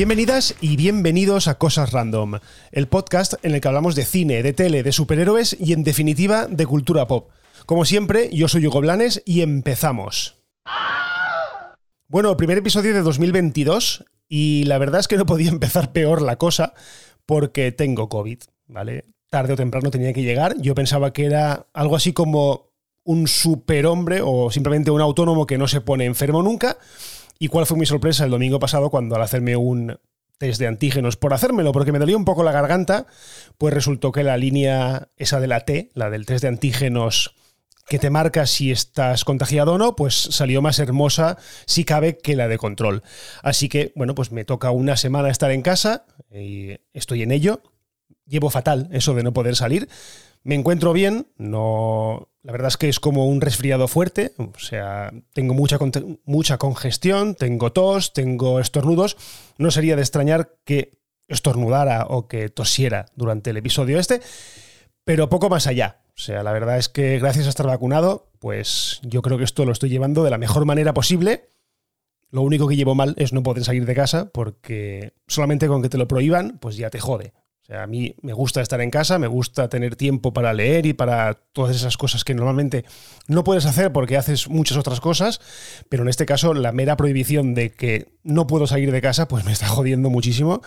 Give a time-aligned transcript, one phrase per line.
[0.00, 2.38] Bienvenidas y bienvenidos a Cosas Random,
[2.72, 6.46] el podcast en el que hablamos de cine, de tele, de superhéroes y en definitiva
[6.46, 7.28] de cultura pop.
[7.66, 10.42] Como siempre, yo soy Hugo Blanes y empezamos.
[12.08, 16.36] Bueno, primer episodio de 2022 y la verdad es que no podía empezar peor la
[16.36, 16.72] cosa
[17.26, 19.04] porque tengo COVID, ¿vale?
[19.28, 20.56] Tarde o temprano tenía que llegar.
[20.62, 22.70] Yo pensaba que era algo así como
[23.04, 26.78] un superhombre o simplemente un autónomo que no se pone enfermo nunca.
[27.42, 29.98] ¿Y cuál fue mi sorpresa el domingo pasado cuando al hacerme un
[30.36, 33.06] test de antígenos por hacérmelo, porque me dolía un poco la garganta,
[33.56, 37.34] pues resultó que la línea esa de la T, la del test de antígenos
[37.88, 42.36] que te marca si estás contagiado o no, pues salió más hermosa, si cabe, que
[42.36, 43.02] la de control.
[43.42, 47.62] Así que, bueno, pues me toca una semana estar en casa y estoy en ello.
[48.26, 49.88] Llevo fatal eso de no poder salir.
[50.42, 52.29] Me encuentro bien, no.
[52.42, 55.78] La verdad es que es como un resfriado fuerte, o sea, tengo mucha,
[56.24, 59.18] mucha congestión, tengo tos, tengo estornudos.
[59.58, 64.22] No sería de extrañar que estornudara o que tosiera durante el episodio este,
[65.04, 66.00] pero poco más allá.
[66.08, 69.66] O sea, la verdad es que gracias a estar vacunado, pues yo creo que esto
[69.66, 71.50] lo estoy llevando de la mejor manera posible.
[72.30, 75.88] Lo único que llevo mal es no poder salir de casa porque solamente con que
[75.90, 77.34] te lo prohíban, pues ya te jode
[77.78, 81.34] a mí me gusta estar en casa, me gusta tener tiempo para leer y para
[81.34, 82.84] todas esas cosas que normalmente
[83.28, 85.40] no puedes hacer porque haces muchas otras cosas,
[85.88, 89.44] pero en este caso la mera prohibición de que no puedo salir de casa pues
[89.44, 90.62] me está jodiendo muchísimo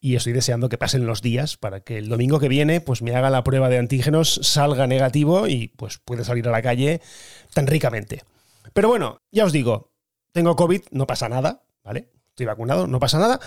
[0.00, 3.14] y estoy deseando que pasen los días para que el domingo que viene pues me
[3.14, 7.00] haga la prueba de antígenos, salga negativo y pues pueda salir a la calle
[7.52, 8.22] tan ricamente.
[8.72, 9.92] Pero bueno, ya os digo,
[10.32, 12.08] tengo COVID, no pasa nada, ¿vale?
[12.38, 13.40] Estoy vacunado, no pasa nada.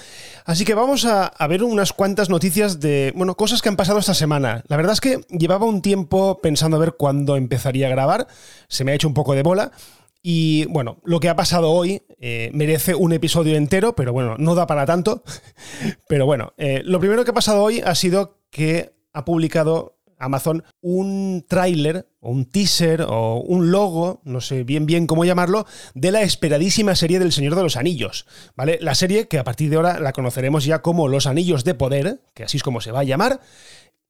[0.44, 4.14] Así que vamos a, ver unas cuantas noticias de, bueno, cosas que han pasado esta
[4.14, 4.64] semana.
[4.68, 8.28] La verdad es que llevaba un tiempo pensando a ver cuándo empezaría a grabar,
[8.68, 9.72] se me ha hecho un poco de bola.
[10.22, 14.56] Y bueno, lo que ha pasado hoy eh, merece un episodio entero, pero bueno, no
[14.56, 15.24] da para tanto.
[16.08, 20.64] Pero bueno, eh, lo primero que ha pasado hoy ha sido que ha publicado Amazon
[20.82, 26.12] un tráiler o un teaser o un logo, no sé bien bien cómo llamarlo, de
[26.12, 28.78] la esperadísima serie del Señor de los Anillos, ¿vale?
[28.82, 32.22] La serie que a partir de ahora la conoceremos ya como Los Anillos de Poder,
[32.34, 33.42] que así es como se va a llamar.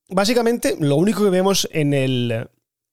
[0.09, 2.49] Básicamente, lo único que vemos en el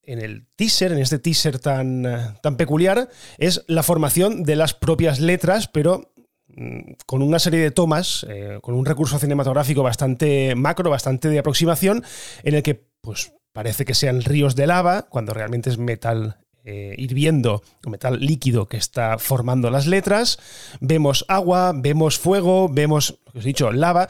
[0.08, 5.20] en el teaser, en este teaser tan, tan peculiar, es la formación de las propias
[5.20, 6.14] letras, pero
[6.46, 11.38] mm, con una serie de tomas, eh, con un recurso cinematográfico bastante macro, bastante de
[11.38, 12.02] aproximación,
[12.42, 16.94] en el que pues parece que sean ríos de lava, cuando realmente es metal eh,
[16.98, 20.38] hirviendo metal líquido que está formando las letras.
[20.80, 24.08] Vemos agua, vemos fuego, vemos, lo que os he dicho, lava,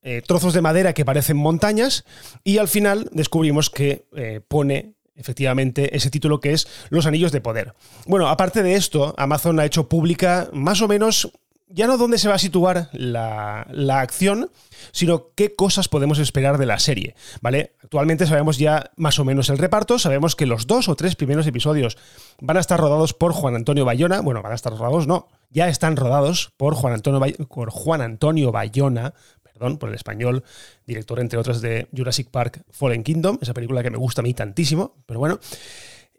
[0.00, 2.04] eh, trozos de madera que parecen montañas
[2.44, 7.42] y al final descubrimos que eh, pone efectivamente ese título que es Los Anillos de
[7.42, 7.74] Poder.
[8.06, 11.30] Bueno, aparte de esto, Amazon ha hecho pública más o menos
[11.70, 13.66] ya no dónde se va a situar la,
[14.00, 14.50] acción,
[14.92, 17.74] sino qué cosas podemos esperar de la serie, ¿vale?
[17.82, 21.46] Actualmente sabemos ya más o menos el reparto, sabemos que los dos o tres primeros
[21.46, 21.98] episodios
[22.40, 25.68] van a estar rodados por Juan Antonio Bayona, bueno, van a estar rodados, no, ya
[25.68, 30.44] están rodados por Juan Antonio, por Juan Antonio Bayona, perdón, por el español,
[30.86, 34.34] director entre otras de Jurassic Park Fallen Kingdom, esa película que me gusta a mí
[34.34, 35.38] tantísimo, pero bueno.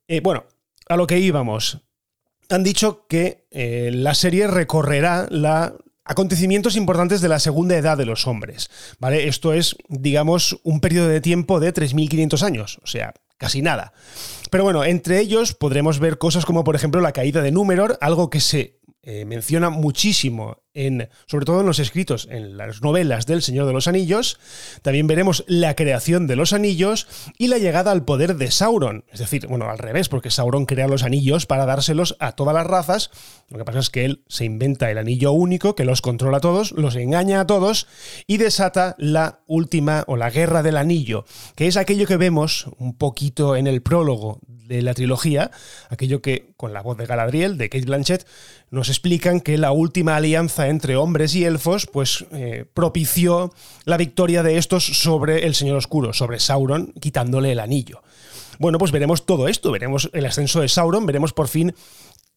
[0.07, 0.45] Eh, bueno,
[0.87, 1.81] a lo que íbamos
[2.49, 8.05] han dicho que eh, la serie recorrerá la acontecimientos importantes de la segunda edad de
[8.05, 8.71] los hombres.
[8.97, 9.27] ¿vale?
[9.27, 13.93] Esto es, digamos, un periodo de tiempo de 3.500 años, o sea, casi nada.
[14.49, 18.31] Pero bueno, entre ellos podremos ver cosas como, por ejemplo, la caída de Númenor, algo
[18.31, 20.63] que se eh, menciona muchísimo,
[21.25, 24.40] sobre todo en los escritos, en las novelas del Señor de los Anillos.
[24.81, 27.07] También veremos la creación de los anillos
[27.38, 29.03] y la llegada al poder de Sauron.
[29.12, 32.68] Es decir, bueno, al revés, porque Sauron crea los anillos para dárselos a todas las
[32.68, 33.12] razas.
[33.50, 36.41] Lo que pasa es que él se inventa el anillo único, que los controla a
[36.41, 37.88] todos, los engaña a todos
[38.28, 42.97] y desata la última o la guerra del anillo, que es aquello que vemos un
[42.97, 44.40] poquito en el prólogo
[44.70, 45.49] de la trilogía,
[45.90, 48.28] aquello que con la voz de Galadriel, de Kate Blanchett,
[48.70, 53.53] nos explican que la última alianza entre hombres y elfos pues eh, propició
[53.85, 58.01] la victoria de estos sobre el Señor Oscuro, sobre Sauron, quitándole el anillo.
[58.59, 61.73] Bueno, pues veremos todo esto, veremos el ascenso de Sauron, veremos por fin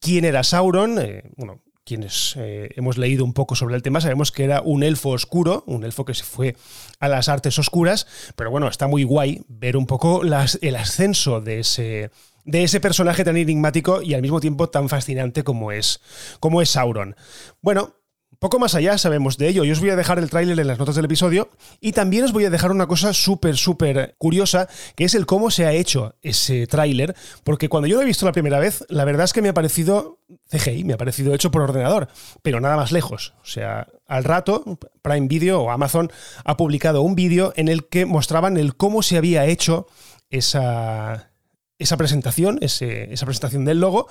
[0.00, 4.30] quién era Sauron, eh, bueno, quienes eh, hemos leído un poco sobre el tema sabemos
[4.30, 6.56] que era un elfo oscuro, un elfo que se fue
[7.00, 8.06] a las artes oscuras,
[8.36, 12.10] pero bueno, está muy guay ver un poco el ascenso de ese,
[12.44, 16.00] de ese personaje tan enigmático y al mismo tiempo tan fascinante como es,
[16.40, 17.16] como es Sauron.
[17.60, 17.96] Bueno,
[18.42, 19.62] poco más allá sabemos de ello.
[19.62, 21.48] Yo os voy a dejar el tráiler en las notas del episodio
[21.80, 25.52] y también os voy a dejar una cosa súper, súper curiosa, que es el cómo
[25.52, 29.04] se ha hecho ese tráiler, porque cuando yo lo he visto la primera vez, la
[29.04, 30.18] verdad es que me ha parecido
[30.50, 32.08] CGI, me ha parecido hecho por ordenador,
[32.42, 33.32] pero nada más lejos.
[33.42, 34.64] O sea, al rato,
[35.02, 36.10] Prime Video o Amazon
[36.44, 39.86] ha publicado un vídeo en el que mostraban el cómo se había hecho
[40.30, 41.30] esa,
[41.78, 44.08] esa presentación, esa presentación del logo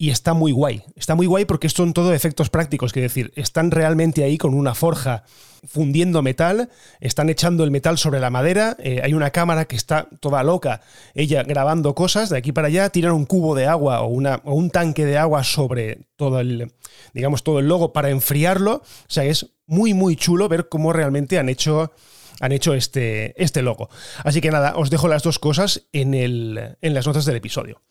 [0.00, 0.82] y está muy guay.
[0.96, 4.74] Está muy guay porque son todo efectos prácticos, que decir, están realmente ahí con una
[4.74, 5.24] forja
[5.68, 6.70] fundiendo metal,
[7.00, 10.80] están echando el metal sobre la madera, eh, hay una cámara que está toda loca,
[11.12, 14.54] ella grabando cosas de aquí para allá, tiran un cubo de agua o, una, o
[14.54, 16.72] un tanque de agua sobre todo el,
[17.12, 18.76] digamos, todo el logo para enfriarlo.
[18.76, 21.92] O sea, es muy, muy chulo ver cómo realmente han hecho
[22.40, 23.90] han hecho este, este logo.
[24.24, 27.82] Así que nada, os dejo las dos cosas en, el, en las notas del episodio.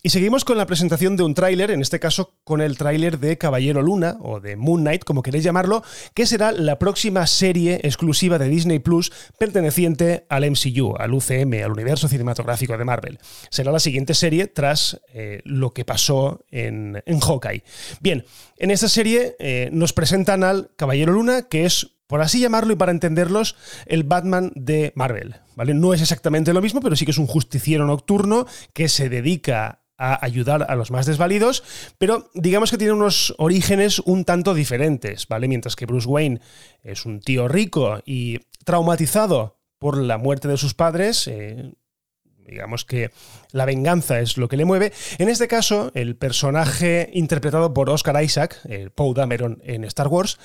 [0.00, 3.36] Y seguimos con la presentación de un tráiler, en este caso con el tráiler de
[3.36, 5.82] Caballero Luna, o de Moon Knight, como queréis llamarlo,
[6.14, 9.10] que será la próxima serie exclusiva de Disney Plus
[9.40, 13.18] perteneciente al MCU, al UCM, al universo cinematográfico de Marvel.
[13.50, 17.64] Será la siguiente serie tras eh, lo que pasó en, en, Hawkeye.
[18.00, 18.24] Bien,
[18.56, 22.76] en esta serie eh, nos presentan al Caballero Luna, que es por así llamarlo y
[22.76, 23.56] para entenderlos,
[23.86, 25.34] el Batman de Marvel.
[25.56, 25.74] ¿vale?
[25.74, 29.82] No es exactamente lo mismo, pero sí que es un justiciero nocturno que se dedica
[29.98, 31.64] a ayudar a los más desvalidos,
[31.98, 35.48] pero digamos que tiene unos orígenes un tanto diferentes, ¿vale?
[35.48, 36.40] Mientras que Bruce Wayne
[36.82, 41.72] es un tío rico y traumatizado por la muerte de sus padres, eh,
[42.46, 43.10] digamos que
[43.52, 44.92] la venganza es lo que le mueve.
[45.18, 50.38] En este caso, el personaje interpretado por Oscar Isaac, el Poe Dameron en Star Wars,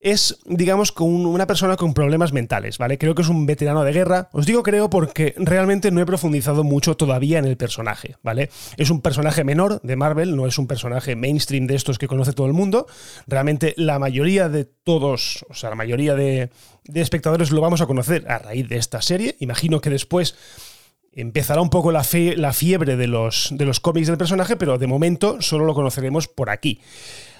[0.00, 2.98] es, digamos, con una persona con problemas mentales, ¿vale?
[2.98, 4.28] Creo que es un veterano de guerra.
[4.32, 8.50] Os digo creo porque realmente no he profundizado mucho todavía en el personaje, ¿vale?
[8.76, 12.32] Es un personaje menor de Marvel, no es un personaje mainstream de estos que conoce
[12.32, 12.86] todo el mundo.
[13.26, 16.50] Realmente la mayoría de todos, o sea, la mayoría de,
[16.94, 19.36] espectadores lo vamos a conocer a raíz de esta serie.
[19.40, 20.36] Imagino que después
[21.12, 22.06] empezará un poco la,
[22.36, 26.28] la fiebre de los, de los cómics del personaje, pero de momento solo lo conoceremos
[26.28, 26.80] por aquí.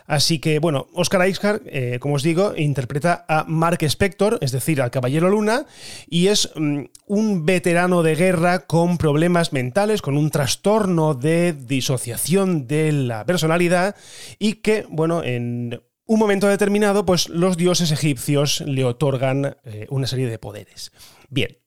[0.08, 4.80] Así que, bueno, Oscar Isaac, eh, como os digo, interpreta a Mark Spector, es decir,
[4.80, 5.66] al Caballero Luna,
[6.08, 12.66] y es mm, un veterano de guerra con problemas mentales, con un trastorno de disociación
[12.66, 13.96] de la personalidad,
[14.38, 20.06] y que, bueno, en un momento determinado, pues los dioses egipcios le otorgan eh, una
[20.06, 20.90] serie de poderes.
[21.28, 21.58] Bien,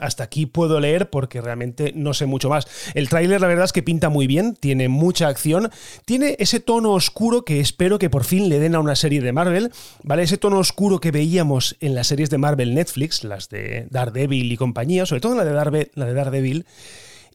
[0.00, 2.66] hasta aquí puedo leer porque realmente no sé mucho más.
[2.94, 5.70] El tráiler la verdad es que pinta muy bien, tiene mucha acción,
[6.04, 9.32] tiene ese tono oscuro que espero que por fin le den a una serie de
[9.32, 9.72] Marvel,
[10.02, 10.22] ¿vale?
[10.22, 14.56] Ese tono oscuro que veíamos en las series de Marvel Netflix, las de Daredevil y
[14.56, 16.66] compañía, sobre todo la de, la de Daredevil.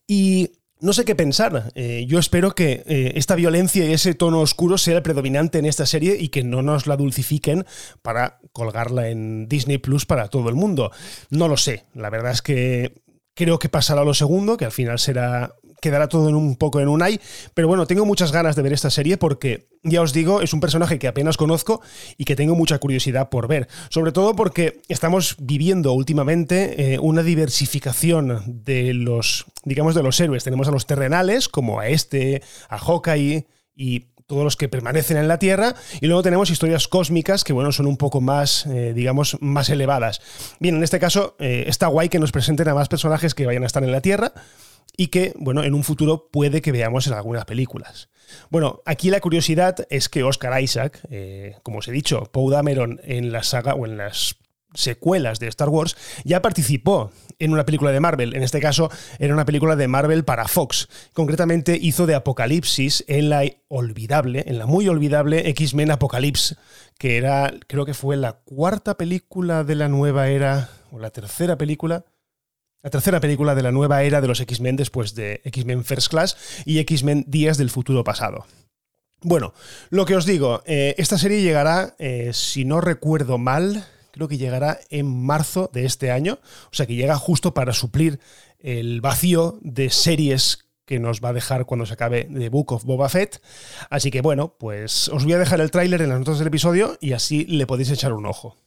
[0.07, 0.51] Y
[0.81, 1.71] no sé qué pensar.
[1.75, 5.65] Eh, yo espero que eh, esta violencia y ese tono oscuro sea el predominante en
[5.65, 7.65] esta serie y que no nos la dulcifiquen
[8.01, 10.91] para colgarla en Disney Plus para todo el mundo.
[11.29, 11.85] No lo sé.
[11.93, 13.03] La verdad es que
[13.35, 16.87] creo que pasará lo segundo, que al final será quedará todo en un poco en
[16.87, 17.19] un ay,
[17.53, 20.61] pero bueno, tengo muchas ganas de ver esta serie porque, ya os digo, es un
[20.61, 21.81] personaje que apenas conozco
[22.17, 27.23] y que tengo mucha curiosidad por ver, sobre todo porque estamos viviendo últimamente eh, una
[27.23, 30.43] diversificación de los, digamos, de los héroes.
[30.43, 35.27] Tenemos a los terrenales, como a este, a Hawkeye y todos los que permanecen en
[35.27, 39.35] la Tierra, y luego tenemos historias cósmicas que, bueno, son un poco más, eh, digamos,
[39.41, 40.21] más elevadas.
[40.61, 43.63] Bien, en este caso, eh, está guay que nos presenten a más personajes que vayan
[43.63, 44.31] a estar en la Tierra,
[44.97, 48.09] y que, bueno, en un futuro puede que veamos en algunas películas.
[48.49, 52.99] Bueno, aquí la curiosidad es que Oscar Isaac, eh, como os he dicho, Poe Dameron
[53.03, 54.37] en la saga o en las
[54.73, 58.35] secuelas de Star Wars, ya participó en una película de Marvel.
[58.35, 60.87] En este caso, era una película de Marvel para Fox.
[61.13, 66.55] Concretamente, hizo de Apocalipsis en la olvidable, en la muy olvidable X-Men Apocalypse,
[66.97, 71.57] que era, creo que fue la cuarta película de la nueva era, o la tercera
[71.57, 72.05] película,
[72.83, 76.37] la tercera película de la nueva era de los X-Men después de X-Men First Class
[76.65, 78.45] y X-Men Días del Futuro Pasado.
[79.21, 79.53] Bueno,
[79.91, 84.39] lo que os digo, eh, esta serie llegará, eh, si no recuerdo mal, creo que
[84.39, 86.39] llegará en marzo de este año,
[86.71, 88.19] o sea que llega justo para suplir
[88.57, 92.83] el vacío de series que nos va a dejar cuando se acabe The Book of
[92.83, 93.41] Boba Fett.
[93.91, 96.97] Así que bueno, pues os voy a dejar el tráiler en las notas del episodio
[96.99, 98.57] y así le podéis echar un ojo.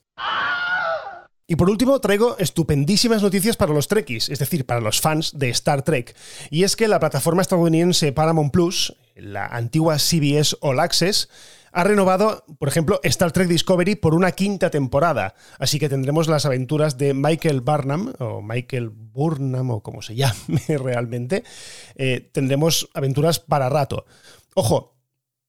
[1.46, 5.50] Y por último, traigo estupendísimas noticias para los Trekkies, es decir, para los fans de
[5.50, 6.16] Star Trek.
[6.50, 11.28] Y es que la plataforma estadounidense Paramount Plus, la antigua CBS All Access,
[11.74, 15.34] ha renovado, por ejemplo, Star Trek Discovery por una quinta temporada.
[15.58, 20.62] Así que tendremos las aventuras de Michael Barnum, o Michael Burnham, o como se llame
[20.78, 21.44] realmente.
[21.96, 24.06] Eh, tendremos aventuras para rato.
[24.54, 24.94] Ojo,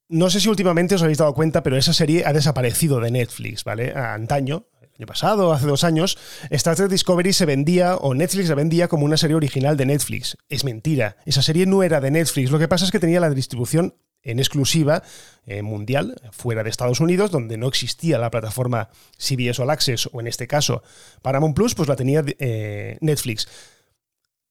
[0.08, 3.64] no sé si últimamente os habéis dado cuenta, pero esa serie ha desaparecido de Netflix,
[3.64, 3.94] ¿vale?
[3.96, 6.18] Antaño, el año pasado, hace dos años,
[6.50, 10.38] Star Trek Discovery se vendía, o Netflix se vendía como una serie original de Netflix.
[10.48, 13.30] Es mentira, esa serie no era de Netflix, lo que pasa es que tenía la
[13.30, 15.04] distribución en exclusiva
[15.46, 20.20] eh, mundial, fuera de Estados Unidos, donde no existía la plataforma CBS All Access, o
[20.20, 20.82] en este caso
[21.22, 23.48] Paramount Plus, pues la tenía eh, Netflix.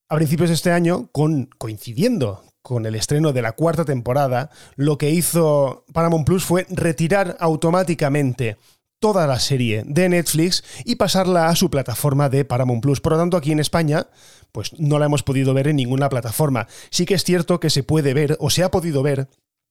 [0.07, 4.97] A principios de este año, con, coincidiendo con el estreno de la cuarta temporada, lo
[4.97, 8.57] que hizo Paramount Plus fue retirar automáticamente
[8.99, 13.01] toda la serie de Netflix y pasarla a su plataforma de Paramount Plus.
[13.01, 14.07] Por lo tanto, aquí en España,
[14.51, 16.67] pues no la hemos podido ver en ninguna plataforma.
[16.89, 19.27] Sí que es cierto que se puede ver o se ha podido ver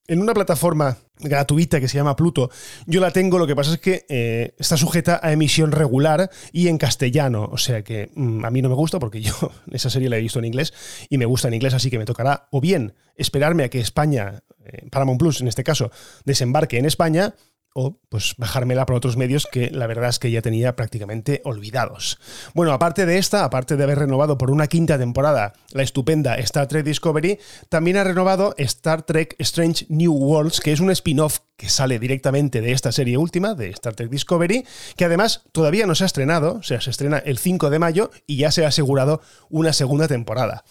[0.07, 2.51] en una plataforma gratuita que se llama Pluto,
[2.87, 6.69] yo la tengo, lo que pasa es que eh, está sujeta a emisión regular y
[6.69, 9.33] en castellano, o sea que mm, a mí no me gusta porque yo
[9.71, 10.75] esa serie la he visto en inglés
[11.09, 14.43] y me gusta en inglés, así que me tocará o bien esperarme a que España,
[14.65, 15.91] eh, Paramount Plus en este caso,
[16.25, 17.35] desembarque en España,
[17.75, 22.19] o pues bajármela por otros medios que la verdad es que ya tenía prácticamente olvidados.
[22.55, 26.69] Bueno, aparte de esta, aparte de haber renovado por una quinta temporada la estupenda Star
[26.69, 27.39] Trek Discovery,
[27.69, 32.61] también ha renovado Star Trek Strange New Worlds, que es un spin-off que sale directamente
[32.61, 34.65] de esta serie última, de Star Trek Discovery,
[34.97, 38.11] que además todavía no se ha estrenado, o sea, se estrena el 5 de mayo
[38.27, 40.65] y ya se ha asegurado una segunda temporada.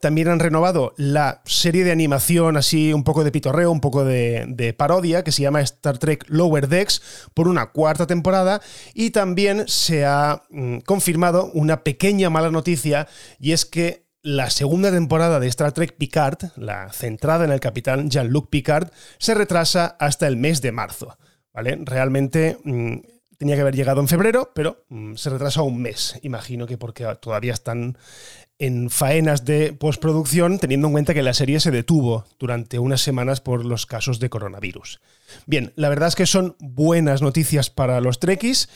[0.00, 4.74] También han renovado la serie de animación así un poco de pitorreo, un poco de,
[4.76, 8.62] parodia, que se llama Star Trek Lower Decks, por una cuarta temporada.
[8.94, 14.90] Y también se ha mm, confirmado una pequeña mala noticia, y es que la segunda
[14.90, 20.26] temporada de Star Trek Picard, la centrada en el capitán Jean-Luc Picard, se retrasa hasta
[20.26, 21.18] el mes de marzo.
[21.52, 21.78] ¿Vale?
[21.84, 22.98] Realmente mm,
[23.40, 26.20] tenía que haber llegado en febrero, pero mm, se retrasa un mes.
[26.20, 27.96] Imagino que porque todavía están
[28.58, 33.40] en faenas de postproducción, teniendo en cuenta que la serie se detuvo durante unas semanas
[33.40, 35.00] por los casos de coronavirus.
[35.46, 38.68] Bien, la verdad es que son buenas noticias para los Trekkies.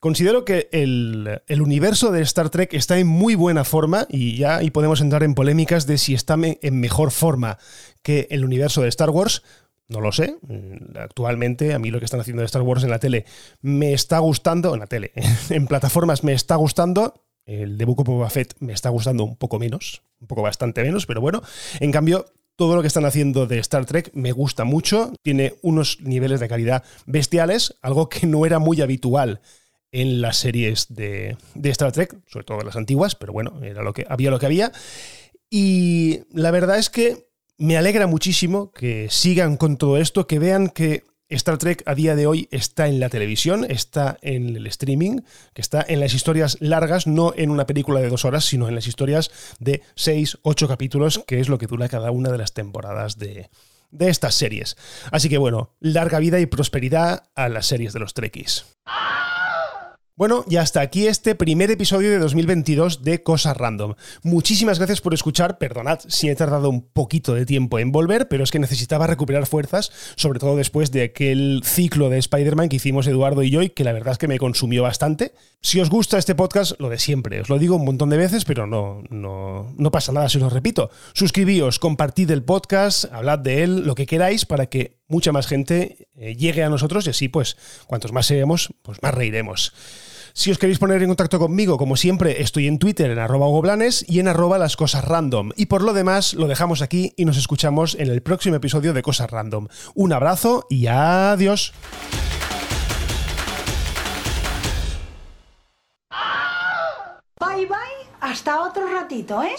[0.00, 4.72] Considero que el, universo de Star Trek está en muy buena forma y ya ahí
[4.72, 7.58] podemos entrar en polémicas de si está en mejor forma
[8.02, 9.44] que el universo de Star Wars.
[9.88, 10.36] No lo sé.
[10.96, 13.24] Actualmente, a mí lo que están haciendo de Star Wars en la tele
[13.62, 15.12] me está gustando, en la tele,
[15.50, 19.58] en plataformas me está gustando, el de Book of Fett me está gustando un poco
[19.58, 21.42] menos, un poco bastante menos, pero bueno.
[21.80, 22.26] En cambio,
[22.56, 26.48] todo lo que están haciendo de Star Trek me gusta mucho, tiene unos niveles de
[26.48, 29.40] calidad bestiales, algo que no era muy habitual
[29.92, 34.04] en las series de, Star Trek, sobre todo las antiguas, pero bueno, era lo que,
[34.08, 34.72] había lo que había.
[35.48, 37.27] Y la verdad es que
[37.58, 42.16] me alegra muchísimo que sigan con todo esto, que vean que Star Trek a día
[42.16, 45.20] de hoy está en la televisión, está en el streaming,
[45.52, 48.74] que está en las historias largas, no en una película de dos horas, sino en
[48.74, 52.54] las historias de seis, ocho capítulos, que es lo que dura cada una de las
[52.54, 53.50] temporadas de,
[53.90, 54.76] de estas series.
[55.10, 58.64] Así que bueno, larga vida y prosperidad a las series de los Trekkies.
[60.18, 63.94] Bueno, y hasta aquí este primer episodio de 2022 de Cosas Random.
[64.24, 68.42] Muchísimas gracias por escuchar, perdonad si he tardado un poquito de tiempo en volver, pero
[68.42, 73.06] es que necesitaba recuperar fuerzas, sobre todo después de aquel ciclo de Spider-Man que hicimos
[73.06, 75.34] Eduardo y yo y que la verdad es que me consumió bastante.
[75.62, 78.44] Si os gusta este podcast, lo de siempre, os lo digo un montón de veces,
[78.44, 80.90] pero no, no, no pasa nada si os lo repito.
[81.12, 86.07] Suscribíos, compartid el podcast, hablad de él, lo que queráis para que mucha más gente
[86.18, 87.56] eh, llegue a nosotros y así pues
[87.86, 89.72] cuantos más seamos, pues más reiremos.
[90.38, 94.04] Si os queréis poner en contacto conmigo, como siempre, estoy en Twitter en arroba goblanes
[94.08, 95.50] y en arroba las cosas random.
[95.56, 99.02] Y por lo demás, lo dejamos aquí y nos escuchamos en el próximo episodio de
[99.02, 99.66] Cosas Random.
[99.96, 101.72] Un abrazo y adiós.
[107.40, 107.76] Bye bye,
[108.20, 109.56] hasta otro ratito, ¿eh?